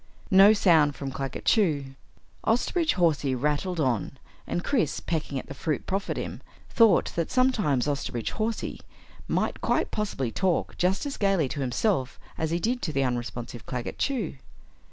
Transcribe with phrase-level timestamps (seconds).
[0.31, 1.93] No sound from Claggett Chew.
[2.43, 7.87] Osterbridge Hawsey rattled on and Chris, pecking at the fruit proffered him, thought that sometimes
[7.87, 8.79] Osterbridge Hawsey
[9.27, 13.67] might quite possibly talk just as gaily to himself as he did to the unresponsive
[13.67, 14.37] Claggett Chew.